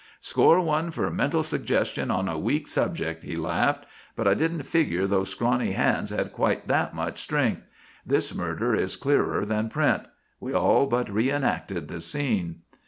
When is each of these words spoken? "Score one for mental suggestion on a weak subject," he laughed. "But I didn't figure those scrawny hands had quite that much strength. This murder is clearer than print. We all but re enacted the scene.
"Score 0.19 0.59
one 0.59 0.89
for 0.89 1.07
mental 1.11 1.43
suggestion 1.43 2.09
on 2.09 2.27
a 2.27 2.35
weak 2.39 2.67
subject," 2.67 3.21
he 3.23 3.35
laughed. 3.35 3.85
"But 4.15 4.27
I 4.27 4.33
didn't 4.33 4.63
figure 4.63 5.05
those 5.05 5.29
scrawny 5.29 5.73
hands 5.73 6.09
had 6.09 6.33
quite 6.33 6.67
that 6.67 6.95
much 6.95 7.19
strength. 7.21 7.61
This 8.03 8.33
murder 8.33 8.73
is 8.73 8.95
clearer 8.95 9.45
than 9.45 9.69
print. 9.69 10.07
We 10.39 10.53
all 10.55 10.87
but 10.87 11.07
re 11.07 11.29
enacted 11.31 11.87
the 11.87 12.01
scene. 12.01 12.61